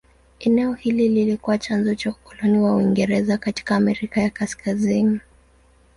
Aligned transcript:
Eneo 0.39 0.73
hili 0.73 1.09
lilikuwa 1.09 1.57
chanzo 1.57 1.95
cha 1.95 2.09
ukoloni 2.09 2.59
wa 2.59 2.75
Uingereza 2.75 3.37
katika 3.37 3.75
Amerika 3.75 4.21
ya 4.21 4.29
Kaskazini. 4.29 5.19